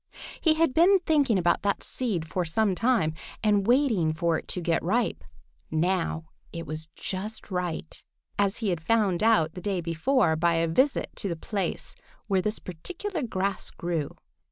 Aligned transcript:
He 0.41 0.55
had 0.55 0.73
been 0.73 0.97
thinking 1.01 1.37
about 1.37 1.61
that 1.61 1.83
seed 1.83 2.27
for 2.27 2.43
some 2.43 2.73
time 2.73 3.13
and 3.43 3.67
waiting 3.67 4.13
for 4.13 4.39
it 4.39 4.47
to 4.47 4.59
get 4.59 4.81
ripe. 4.81 5.23
Now 5.69 6.25
it 6.51 6.65
was 6.65 6.87
just 6.95 7.51
right, 7.51 8.03
as 8.39 8.57
he 8.57 8.69
had 8.69 8.81
found 8.81 9.21
out 9.21 9.53
the 9.53 9.61
day 9.61 9.79
before 9.79 10.35
by 10.35 10.55
a 10.55 10.67
visit 10.67 11.11
to 11.17 11.29
the 11.29 11.35
place 11.35 11.93
where 12.25 12.41
this 12.41 12.57
particular 12.57 13.21
grass 13.21 13.69
grew. 13.69 14.15